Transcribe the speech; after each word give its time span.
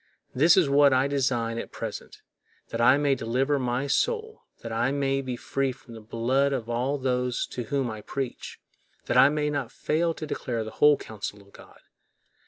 This 0.33 0.57
is 0.57 0.67
what 0.67 0.93
I 0.93 1.05
design 1.05 1.59
at 1.59 1.71
present, 1.71 2.23
that 2.69 2.81
I 2.81 2.97
may 2.97 3.13
deliver 3.13 3.59
my 3.59 3.85
soul, 3.85 4.41
that 4.63 4.71
I 4.71 4.91
may 4.91 5.21
be 5.21 5.35
free 5.35 5.71
from 5.71 5.93
the 5.93 6.01
blood 6.01 6.53
of 6.53 6.67
all 6.67 6.97
those 6.97 7.45
to 7.51 7.65
whom 7.65 7.91
I 7.91 8.01
preach—that 8.01 9.15
I 9.15 9.29
may 9.29 9.51
not 9.51 9.71
fail 9.71 10.15
to 10.15 10.25
declare 10.25 10.63
the 10.63 10.71
whole 10.71 10.97
counsel 10.97 11.39
of 11.43 11.53
God. 11.53 11.77